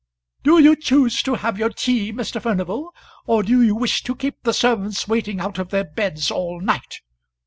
Do 0.41 0.57
you 0.59 0.75
choose 0.75 1.21
to 1.21 1.35
have 1.35 1.59
your 1.59 1.69
tea, 1.69 2.11
Mr. 2.11 2.41
Furnival? 2.41 2.91
or 3.27 3.43
do 3.43 3.61
you 3.61 3.75
wish 3.75 4.01
to 4.05 4.15
keep 4.15 4.41
the 4.41 4.51
servants 4.51 5.07
waiting 5.07 5.39
out 5.39 5.59
of 5.59 5.69
their 5.69 5.83
beds 5.85 6.31
all 6.31 6.59
night?" 6.59 7.01